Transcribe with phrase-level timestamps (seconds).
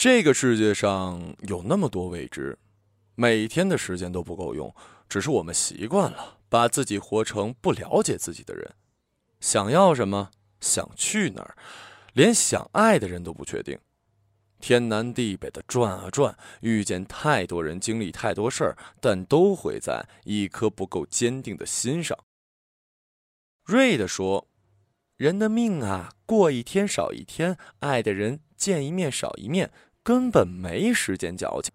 [0.00, 2.58] 这个世界上有那么多未知，
[3.16, 4.74] 每天的时间都不够用，
[5.10, 8.76] 只是我们习惯了把自己活成不了解自己的人。
[9.40, 11.54] 想要什么，想去哪儿，
[12.14, 13.78] 连想爱的人都不确定。
[14.58, 22.18] 天南地北的转啊转，遇见太多人，经历太多事儿，但都毁在一颗不够坚定的心上。
[23.64, 24.48] 瑞的说
[25.18, 29.70] ：“人的命啊，过一天少一天，爱的人见一面少一面，
[30.10, 31.72] 根本没时间矫情。”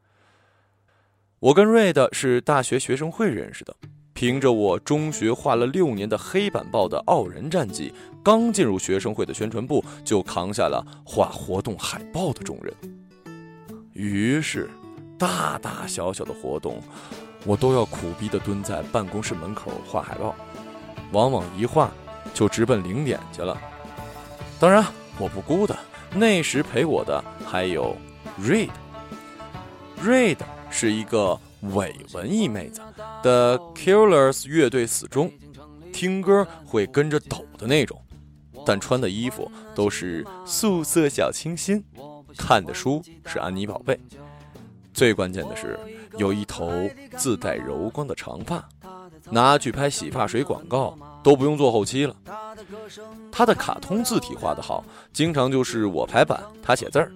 [1.39, 3.73] 我跟瑞的是大学学生会认识的，
[4.13, 7.93] 凭着我中学画了六年的黑板报的傲人战绩。
[8.21, 12.73] 刚进入学生会的宣传部，就扛下了画活动海报的重任。
[13.93, 14.69] 于是，
[15.17, 16.81] 大大小小的活动，
[17.45, 20.35] 我都要苦逼地蹲在办公室门口画海报，
[21.13, 21.89] 往往一画
[22.33, 23.57] 就直奔零点去了。
[24.59, 24.83] 当然，
[25.17, 25.77] 我不孤单，
[26.13, 27.95] 那时陪我的还有
[28.39, 28.69] Reid。
[30.03, 30.37] Reid
[30.69, 31.39] 是一个
[31.73, 32.81] 伪文艺妹子
[33.23, 35.31] 的 Killers 乐队死忠，
[35.93, 38.01] 听歌会跟着抖的那种。
[38.65, 41.83] 但穿的衣服都是素色小清新，
[42.37, 43.99] 看的书是安妮宝贝。
[44.93, 45.79] 最关键的是，
[46.17, 46.71] 有一头
[47.15, 48.67] 自带柔光的长发，
[49.29, 52.15] 拿去拍洗发水广告都不用做后期了。
[53.31, 57.11] 他的卡通字体画得好，经常就是我排版，他写字儿。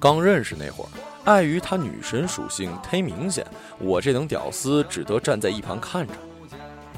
[0.00, 0.88] 刚认识那会儿，
[1.24, 3.46] 碍于他女神属性忒明显，
[3.78, 6.12] 我这等屌丝只得站在一旁看着。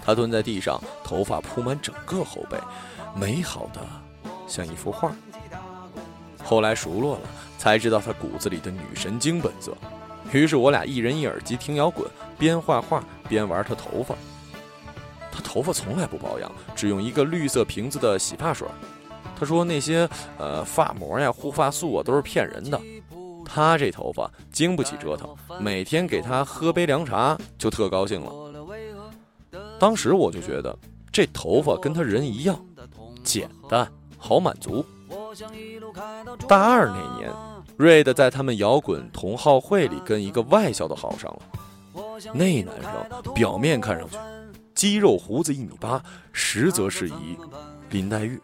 [0.04, 2.58] 他蹲在地上，头发铺满整个后背。
[3.14, 3.80] 美好的
[4.46, 5.12] 像一幅画。
[6.44, 7.22] 后来熟络了，
[7.58, 9.76] 才知道他骨子里的女神经本色。
[10.32, 14.14] 于是我俩一人一耳机听摇滚，边画画边玩他头发。
[15.32, 18.68] 他头发从来不保养，只用一个绿色瓶子的洗发水。
[19.40, 22.78] 他说那些呃发膜呀、护发素啊都是骗人的。
[23.42, 28.30] 他这头发经不起折腾，每天给他喝杯凉茶就特高兴了。
[29.78, 30.78] 当时我就觉得
[31.10, 32.62] 这头发跟他人一样。
[33.24, 34.84] 简单好满足。
[36.46, 37.32] 大二那年，
[37.76, 41.40] 瑞德在他们摇滚同好会里跟一个外校的好上了。
[42.34, 44.16] 那男生表面看上去
[44.74, 47.38] 肌肉胡子一米八，实则是一
[47.90, 48.40] 林黛玉。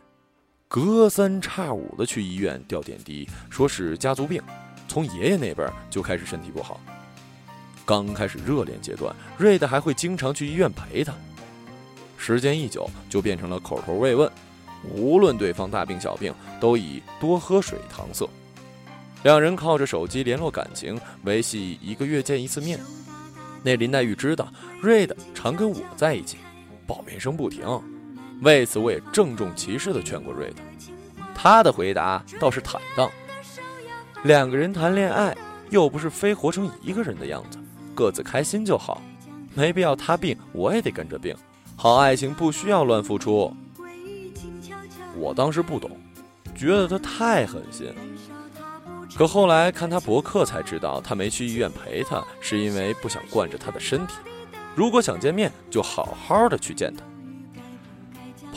[0.69, 4.43] 隔三差五的去医院吊点滴，说是家族病，
[4.89, 6.81] 从爷爷那边就开始身体不好。
[7.85, 11.15] 刚开始热恋阶段，瑞德还会经常去医院陪他。
[12.19, 14.29] 时间一久，就变成了口头慰问。
[14.93, 18.29] 无论对方大病小病，都以多喝水搪塞。
[19.23, 22.79] 两人靠着手机联络感情，维系一个月见一次面。
[23.63, 26.39] 那林黛玉知道瑞的常跟我在一起，
[26.87, 27.65] 抱怨声不停。
[28.43, 30.57] 为此，我也郑重其事的劝过瑞的。
[31.35, 33.11] 他的回答倒是坦荡：
[34.25, 35.37] 两个人谈恋爱，
[35.71, 37.59] 又不是非活成一个人的样子，
[37.95, 39.03] 各自开心就好，
[39.55, 41.35] 没必要他病我也得跟着病。
[41.77, 43.55] 好爱情不需要乱付出。
[45.17, 45.91] 我当时不懂，
[46.55, 47.95] 觉得他太狠心。
[49.17, 54.15] 可后来看他博客才知道，他没去医院陪他，是因为不想惯着他的身体。
[54.75, 57.03] 如果想见面，就好好的去见他。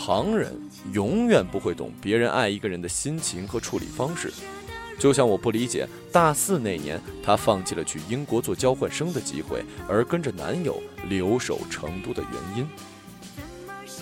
[0.10, 0.52] 旁人
[0.92, 4.34] 永远不会懂别人爱一个人的心情和处理方式，
[4.98, 12.68] 就像我不理解大四那年她放弃了去英国做交换生的机会，而跟着男友留守成都的原因。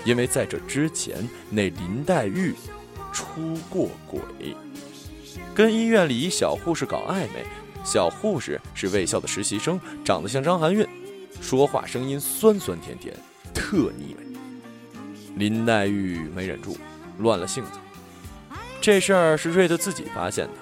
[0.05, 2.55] 因为在这之前，那林黛玉
[3.11, 4.55] 出过轨，
[5.53, 7.45] 跟医院里一小护士搞暧昧。
[7.83, 10.87] 小护士是卫校的实习生，长得像张含韵，
[11.41, 13.13] 说话声音酸酸甜甜，
[13.53, 14.26] 特腻味。
[15.37, 16.77] 林黛玉没忍住，
[17.19, 17.71] 乱了性子。
[18.81, 20.53] 这事儿是瑞德自己发现的，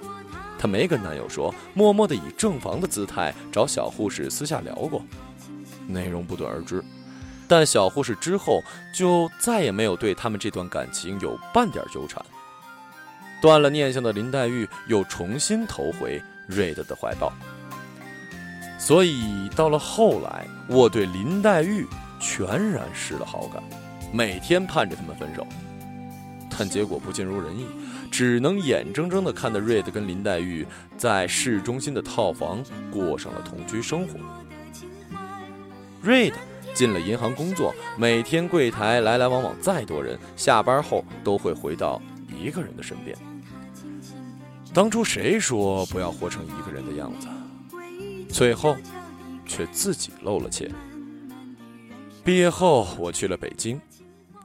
[0.58, 5.04] 她没跟男友说，默默地以正房的姿态找小护士私下聊过，
[5.88, 6.84] 内容不得而知。
[7.48, 12.24] 但小护士之后就再也没有对他们这段感情有半点纠缠。
[13.42, 17.32] 断了念想的林黛玉又重新投回瑞德的怀抱。
[18.80, 21.86] 所以到了后来，我对林黛玉
[22.20, 23.62] 全然失了好感，
[24.16, 25.46] 每天盼着他们分手。
[26.58, 27.66] 但结果不尽如人意，
[28.10, 30.66] 只能眼睁睁地看着瑞德跟林黛玉
[30.98, 34.18] 在市中心的套房过上了同居生活。
[36.02, 36.38] 瑞德。
[36.74, 43.18] 进了银行工作，每天柜台来来往往再多人，下班后都会回到一个人的身边。
[44.74, 47.30] 当初谁说不要活成一个人的样子？
[48.28, 48.76] 最后，
[49.46, 50.70] 却自己露了怯。
[52.26, 53.80] 毕业后，我去了北京，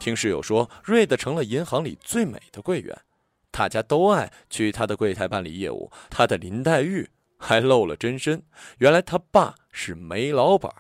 [0.01, 2.99] 听室友说，瑞德成了银行里最美的柜员，
[3.51, 5.93] 大家都爱去他的柜台办理业务。
[6.09, 8.43] 他的林黛玉还露了真身，
[8.79, 10.73] 原来他爸是煤老板，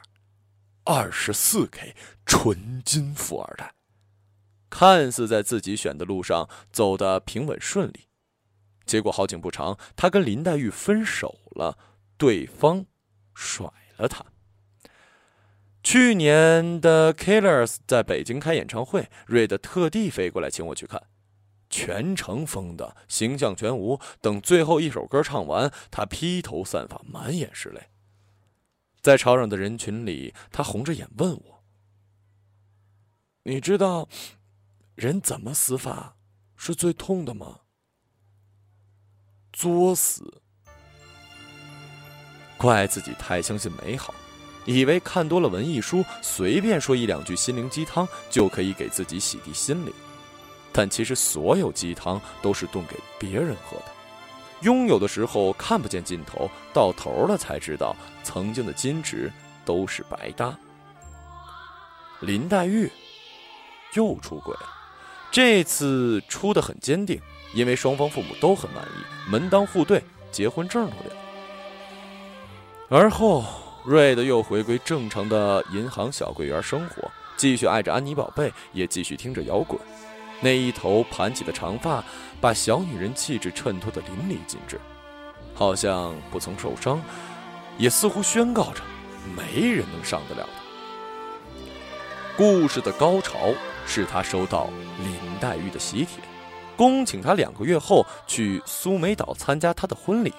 [0.84, 1.94] 二十四 K
[2.24, 3.74] 纯金富二代。
[4.70, 8.08] 看似在自己选的路上走得平稳顺利，
[8.86, 11.76] 结果好景不长，他跟林黛玉分手了，
[12.16, 12.86] 对方
[13.34, 14.24] 甩了他。
[15.82, 21.02] 去年的 Killers 在北京开演唱会，瑞德特地飞过来请我去看。
[21.70, 24.00] 全程疯的，形象全无。
[24.20, 27.88] 等最后一首歌唱完，他披头散发，满眼是泪。
[29.00, 31.64] 在吵嚷的人群里，他红着眼问我
[33.44, 34.08] ：“你知道
[34.96, 36.16] 人怎么死法
[36.56, 37.60] 是最痛的吗？”
[39.52, 40.42] 作死！
[42.58, 44.12] 怪自己太相信美好，
[44.64, 49.92] 以为看多了文艺书，随便说一两句心灵鸡汤就可以给自己洗涤心灵。
[50.72, 53.86] 但其实，所有鸡汤都是炖给别人喝的。
[54.62, 59.32] 拥有的时候看不见尽头，到头了才知道，曾经的矜持
[59.64, 60.56] 都是白搭。
[62.20, 62.90] 林黛玉
[63.94, 64.68] 又出轨了，
[65.32, 67.18] 这次出的很坚定，
[67.54, 71.12] 因为双方父母都很满意，门当户对，结婚证都领。
[72.90, 73.42] 而后，
[73.82, 79.80] 瑞德又回归正常的银行小柜员生活，继续爱着安妮宝贝，也继续听着摇滚。
[80.40, 82.04] 那一头盘起的长发，
[82.40, 84.78] 把小女人气质衬托得淋漓尽致，
[85.54, 87.00] 好像不曾受伤，
[87.78, 88.82] 也似乎宣告着
[89.34, 90.60] 没人能上得了她。
[92.36, 93.38] 故事的高潮
[93.86, 94.68] 是他收到
[94.98, 96.22] 林黛玉的喜帖，
[96.76, 100.32] 恭请他两个月后去苏梅岛参加她的婚礼。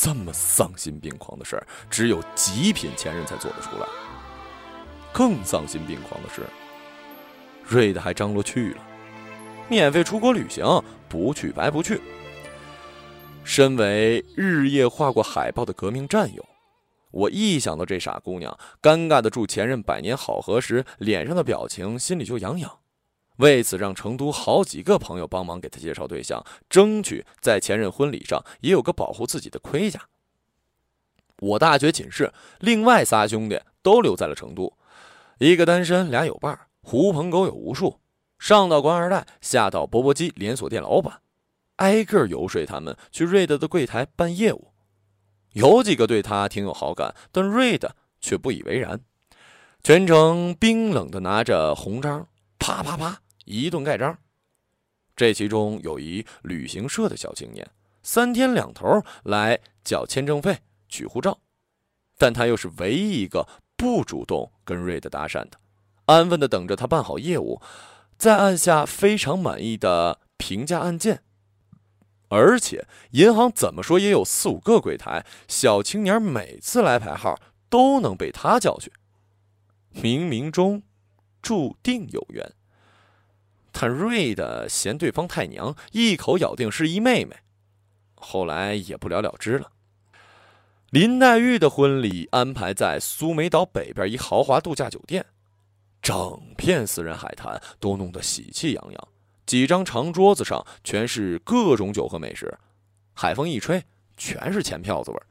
[0.00, 3.86] 这么丧心病狂的事儿，只有极品前任才做得出来。
[5.12, 6.42] 更丧心病狂的是。
[7.64, 8.82] 瑞的还张罗去了，
[9.68, 10.64] 免费出国旅行，
[11.08, 12.00] 不去白不去。
[13.42, 16.46] 身为日夜画过海报的革命战友，
[17.10, 22.78] 我一想到这傻姑娘尴尬的祝前任百年好合时脸上的表情，心里就痒痒。
[23.38, 30.08] 为此，让成都好几个朋友帮忙给他介绍对象，争取在前任婚礼上也有个保护自己的盔甲。
[31.40, 34.76] 我大学寝室另外仨兄弟都留在了成都，
[35.38, 36.66] 一个单身，俩有伴儿。
[36.80, 38.00] 狐朋狗友无数，
[38.38, 41.20] 上到官二代，下到钵钵鸡连锁店老板，
[41.76, 44.72] 挨个游说他们去瑞德的柜台办业务。
[45.52, 49.00] 有几个对他挺有好感，但瑞德却不以为然，
[49.82, 52.26] 全程冰冷的拿着红章，
[52.58, 54.18] 啪啪啪一顿盖章。
[55.16, 57.68] 这其中有一旅行社的小青年，
[58.02, 60.58] 三天两头来缴签证费、
[60.88, 61.40] 取护照，
[62.16, 65.58] 但他又是唯一一个不主动跟瑞德搭讪的。
[66.04, 67.60] 安分的等着他办好业务，
[68.16, 71.22] 再按下非常满意的评价按键。
[72.28, 78.92] 而且银行怎么说也有四五个柜台，小青年每次来排号都能被他叫去，
[79.94, 80.82] 冥冥中
[81.42, 82.52] 注定有缘。
[83.72, 87.36] 但瑞的嫌对方太娘，一口咬定是一妹妹，
[88.14, 89.72] 后来也不了了之了。
[90.90, 95.26] 林黛玉的婚礼安排在苏梅岛北边一豪华度假酒店。
[96.00, 99.08] 整片私人海滩都弄得喜气洋洋，
[99.44, 102.56] 几张长桌子上全是各种酒和美食，
[103.12, 103.84] 海风一吹，
[104.16, 105.26] 全是钱票子味儿。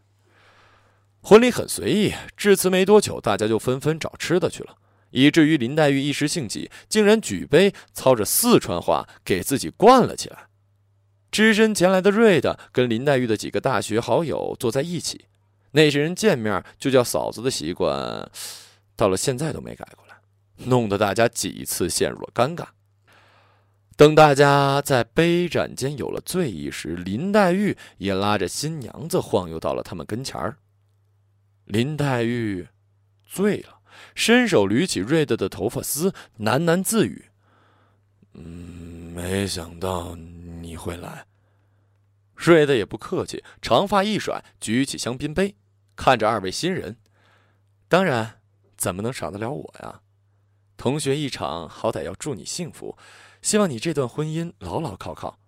[1.21, 4.75] 婚礼很随意，致辞没多久，大家就纷纷找吃的去了，
[5.11, 10.47] 以至于林黛玉一时兴起，竟然举杯操着四川话给自己灌了起来。
[11.29, 15.25] 只身前来的瑞的跟林黛玉的几个大学好友坐在一起，
[15.71, 18.29] 那些人见面就叫嫂子的习惯，
[18.95, 20.15] 到了现在都没改过来。
[20.65, 22.65] 弄得大家几次陷入了尴尬。
[23.95, 30.57] 等大家在杯盏间有了醉意时，林黛玉也拉着新娘子晃悠到了他们跟前儿。
[31.65, 32.67] 林黛玉
[33.25, 33.76] 醉了，
[34.15, 37.29] 伸手捋起瑞德的头发丝，喃喃自语
[38.33, 41.25] ：“嗯，没想到你会来。”
[42.35, 45.55] 瑞德也不客气，长发一甩，举起香槟杯，
[45.95, 46.97] 看着二位新人
[47.89, 48.39] ：“当然，
[48.77, 50.01] 怎么能少得了我呀？”
[50.77, 52.95] 同学一场，好歹要祝你幸福，
[53.41, 55.39] 希望你这段婚姻牢牢靠靠。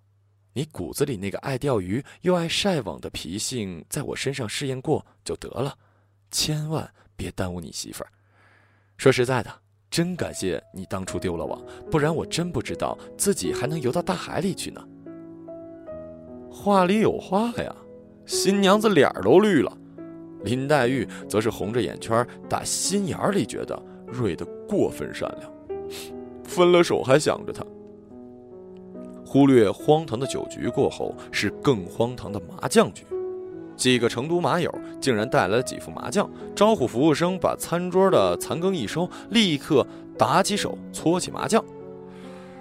[0.53, 5.77] 你骨子里那个爱钓鱼又爱晒网的脾性，在我身上试验过就得了，
[6.31, 8.11] 千万别耽误你媳妇儿。
[8.99, 9.49] 说实在的，
[9.89, 11.57] 真感谢你当初丢了网，
[11.89, 14.85] 不然我真不知道自己还能游到大海里去呢。
[16.51, 17.73] 话里有话呀，
[18.25, 19.71] 新娘子脸儿都绿了，
[20.43, 23.81] 林黛玉则是红着眼圈，打心眼里觉得。
[24.05, 25.49] 瑞的过分善良，
[26.43, 27.63] 分了手还想着他。
[29.25, 33.05] 忽略荒唐的酒局过后，是更荒唐的麻将局。
[33.79, 34.69] 几个成都麻友
[34.99, 41.63] 竟然带来了几副麻将，招呼服务生把餐桌的残羹一收，立刻打起手搓起麻将。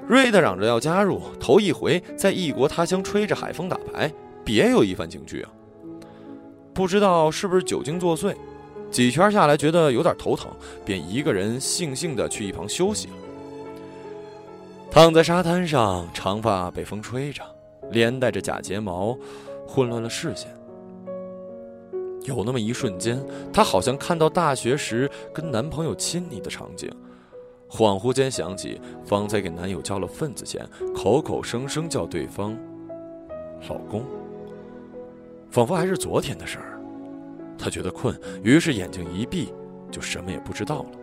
[0.06, 4.10] 瑞德嚷着要加入，头一回在异国他乡吹着海风打牌，
[4.44, 5.50] 别有一番情趣啊！
[6.72, 8.32] 不知道是不是酒精作祟，
[8.88, 10.48] 几圈下来觉得有点头疼，
[10.84, 13.14] 便一个人悻悻地去一旁休息了。
[14.88, 17.42] 躺在沙滩上，长发被风吹着，
[17.90, 19.18] 连带着假睫毛，
[19.66, 20.48] 混乱了视线。
[22.28, 23.18] 有那么一瞬间，
[23.52, 26.90] 她好像看到大学时跟男朋友亲昵的场景，
[27.68, 32.56] 恍惚间想起方才给男友交了份子钱，口口声声叫对方
[33.68, 34.04] “老公”，
[35.50, 36.80] 仿佛还是昨天的事儿。
[37.58, 39.52] 她觉得困，于是眼睛一闭，
[39.90, 40.97] 就什么也不知道了。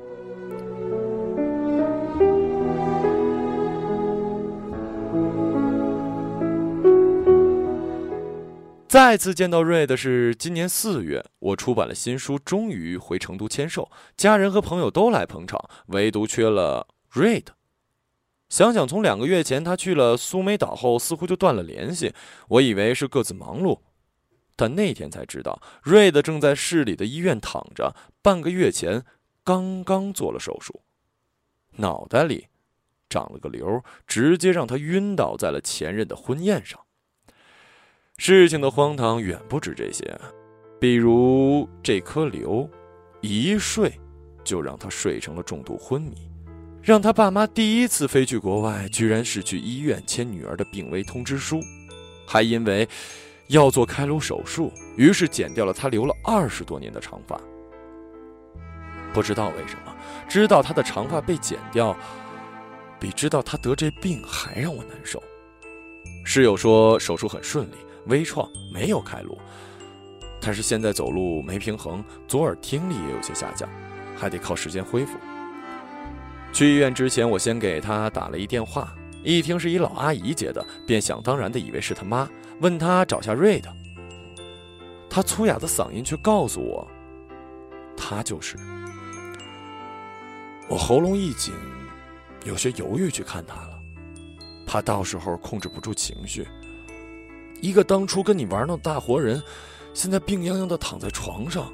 [8.87, 17.55] 再次见到瑞的是今年四月，我出版了新书，终于回成都签售，家人和朋友都来捧场，唯独缺了瑞的。
[18.47, 22.13] 想想从两个月前他去了苏梅岛后，似乎就断了联系，
[22.47, 23.79] 我以为是各自忙碌，
[24.55, 29.03] 但那天才知道，瑞的正在市里的医院躺着，半个月前
[29.43, 30.83] 刚刚做了手术，
[31.77, 32.47] 脑袋里
[33.09, 36.79] 长了个瘤，直接让他晕倒在了前任的婚宴上。
[38.17, 40.17] 事情的荒唐远不止这些，
[40.79, 42.67] 比如这颗瘤，
[43.21, 43.91] 一睡
[44.43, 46.15] 就让他睡成了重度昏迷，
[46.81, 51.59] 让他爸妈第一次飞去国外，居然是去医院签女儿的病危通知书，
[52.25, 52.87] 还因为
[53.47, 57.39] 要做开颅手术，于是剪掉了他留了二十多年的长发。
[59.13, 59.95] 不知道为什么，
[60.27, 61.95] 知道他的长发被剪掉，
[62.97, 65.21] 比知道他得这病还让我难受。
[66.23, 67.75] 室友说手术很顺利。
[68.07, 69.37] 微创没有开颅，
[70.39, 73.69] 但是现在走路没平衡，左耳听力也有些下降，
[74.15, 75.17] 还得靠时间恢复。
[76.53, 82.29] 去医院之前，我先给他打了一电话，一听是一老阿姨接的，便想当然的以为是他妈，
[82.61, 83.69] 问他找下瑞的。
[85.09, 86.87] 他粗哑的嗓音却告诉我，
[87.97, 88.57] 他就是。
[90.67, 91.53] 我喉咙一紧，
[92.43, 93.79] 有些犹豫去看他了，
[94.65, 96.47] 怕到时候控制不住情绪。
[97.65, 99.41] 一个当初跟你玩闹的大活人，
[99.91, 101.73] 现在病殃殃的躺在床上，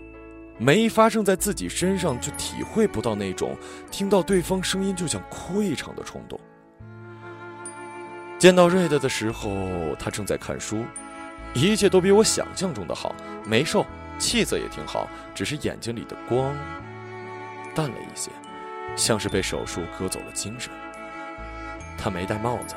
[0.58, 3.58] 没发生在自己身上，就体会不到那种
[3.92, 6.40] 听到对方声音就想哭一场的冲动。
[8.40, 9.52] 见到瑞德的时候，
[10.00, 10.86] 他正在看书，
[11.54, 13.14] 一切都比我想象中的好，
[13.46, 13.86] 没瘦，
[14.18, 16.56] 气色也挺好，只是眼睛里的光
[17.76, 18.32] 淡了一些，
[18.96, 20.72] 像是被手术割走了精神。
[21.98, 22.76] 他没戴帽子。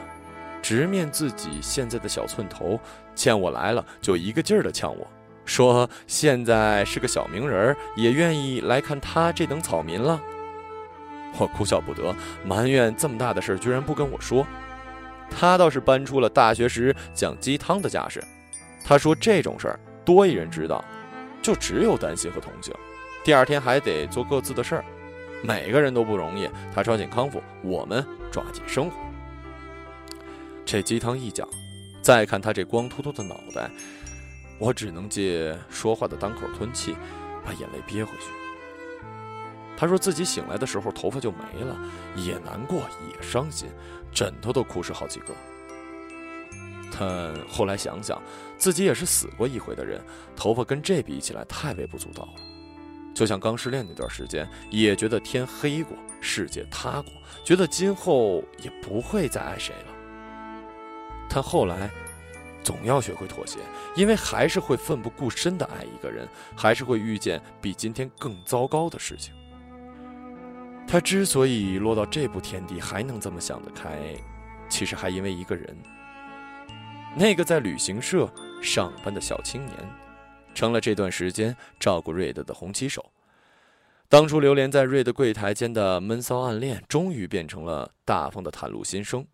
[0.64, 2.80] 直面自己现在的小寸头，
[3.14, 5.06] 见我来了就一个劲儿的呛我，
[5.44, 10.18] 说现在是个小名人，也愿意来看他这等草民了。
[11.36, 12.16] 我哭笑不得，
[12.46, 14.46] 埋怨这么大的事儿居然不跟我说。
[15.28, 18.24] 他倒是搬出了大学时讲鸡汤的架势，
[18.82, 20.82] 他说这种事儿多一人知道，
[21.42, 22.72] 就只有担心和同情，
[23.22, 24.84] 第二天还得做各自的事儿，
[25.42, 26.48] 每个人都不容易。
[26.74, 28.02] 他抓紧康复，我们
[28.32, 28.96] 抓紧生活。
[30.64, 31.48] 这鸡汤一讲，
[32.02, 33.70] 再看他这光秃秃的脑袋，
[34.58, 36.96] 我只能借说话的当口吞气，
[37.44, 38.24] 把眼泪憋回去。
[39.76, 41.76] 他说自己醒来的时候头发就没了，
[42.16, 42.78] 也难过
[43.10, 43.68] 也伤心，
[44.12, 45.34] 枕头都哭湿好几个。
[46.96, 48.22] 但后来想想，
[48.56, 50.00] 自己也是死过一回的人，
[50.36, 52.34] 头发跟这比起来太微不足道了。
[53.12, 57.12] 就像刚失恋那段时间，也觉得天黑过，世界塌过，
[57.44, 59.93] 觉得今后也不会再爱谁了。
[61.28, 61.90] 但后来，
[62.62, 63.58] 总要学会妥协，
[63.96, 69.34] 因为还是会奋不顾身的爱一个人，还是会遇见比今天更糟糕的事情。
[70.86, 73.98] 他之所以落到这步田地，还能这么想得开，
[74.68, 75.76] 其实还因为一个人。
[77.16, 78.30] 那个在旅行社
[78.62, 79.76] 上班的小青年，
[80.54, 83.04] 成了这段时间照顾瑞德的红旗手。
[84.08, 89.26] 当初流连在瑞德柜台间的闷骚暗恋，终于变成了大方的袒露心声。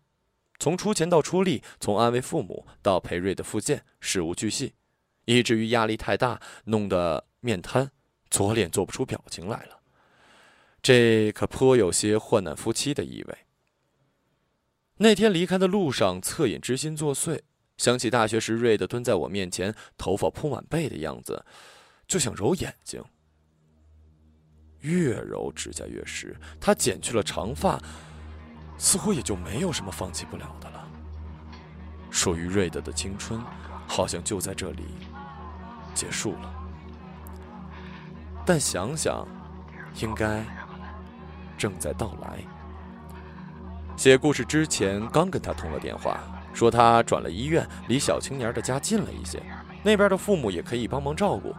[0.61, 4.75] 从出钱到出力，从安慰父母到陪瑞的复健，事无巨细，
[5.25, 7.89] 以至于压力太大，弄得面瘫，
[8.29, 9.79] 左脸做不出表情来了。
[10.83, 13.37] 这可颇有些患难夫妻的意味。
[14.97, 17.41] 那天离开的路上，恻隐之心作祟，
[17.77, 21.43] 想起大学时瑞的蹲在我面前，头发铺满背的样子，
[22.07, 23.03] 就想揉眼睛。
[24.81, 27.81] 越揉指甲越湿，他剪去了长发。
[28.81, 30.83] 似乎也就没有什么放弃不了的了。
[32.09, 33.39] 属于瑞德的青春，
[33.87, 34.85] 好像就在这里
[35.93, 36.51] 结束了。
[38.43, 39.23] 但想想，
[39.99, 40.43] 应该
[41.59, 42.39] 正在到来。
[43.95, 46.19] 写故事之前，刚跟他通了电话，
[46.51, 49.43] 说他转了医院，离小青年的家近了一些，
[49.83, 51.55] 那边的父母也可以帮忙照顾。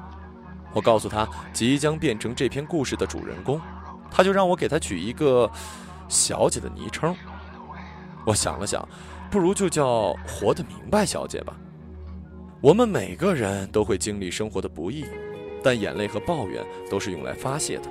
[0.73, 3.61] 我告诉他即将变成这篇故事的主人公，
[4.11, 5.49] 他就让我给他取一个
[6.13, 7.17] “小姐”的昵称。
[8.27, 8.87] 我想了想，
[9.31, 11.57] 不如就叫“活得明白小姐”吧。
[12.61, 15.05] 我们每个人都会经历生活的不易，
[15.65, 17.91] 但眼泪和抱怨都是用来发泄的。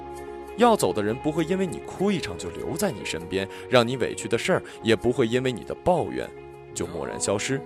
[0.57, 6.29] 要走的人不会因为你哭一场就留在你身边，让你委屈的事儿也不会因为你的抱怨
[6.73, 7.59] 就蓦然消失。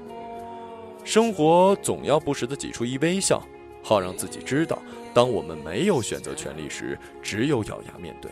[1.04, 3.44] 生活总要不时的挤出一微笑，
[3.84, 4.82] 好让自己知道，
[5.14, 8.32] 当我们没有选择权利时，只有咬牙面对。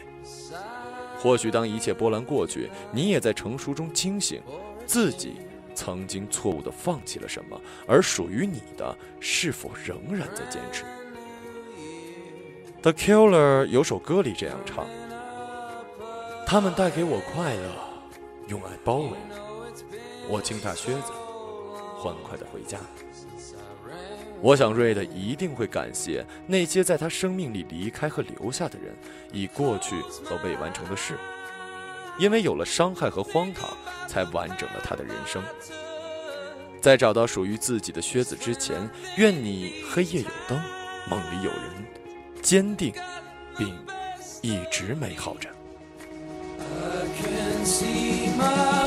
[1.23, 4.41] 或许当一切波澜过去，你也在成熟中清醒，
[4.85, 5.37] 自己
[5.73, 10.83] 曾经错误的放弃了什么，而属于你的是否仍然在坚持
[12.81, 14.85] ？The Killer 有首歌里这样唱
[16.45, 17.71] ：“他们带给我快乐，
[18.49, 19.11] 用爱包围
[20.27, 21.13] 我，轻踏靴子，
[21.97, 22.77] 欢快的回家。”
[24.43, 28.93] 我想瑞德一定会感谢那些在他生命里离开和留下的人，
[29.31, 31.17] 以过去和未完成的事，
[32.19, 33.69] 因为有了伤害和荒唐，
[34.05, 35.41] 才完整了他的人生。
[36.81, 40.61] 在找到属于自己的靴子之前，愿你黑夜有灯，
[41.09, 41.61] 梦里有人，
[42.41, 42.93] 坚定，
[43.57, 43.73] 并
[44.41, 45.47] 一直美好着。
[46.59, 48.82] I can see my